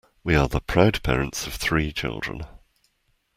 We 0.23 0.33
are 0.35 0.47
the 0.47 0.61
proud 0.61 1.03
parents 1.03 1.45
of 1.45 1.53
three 1.53 1.91
children. 1.91 2.41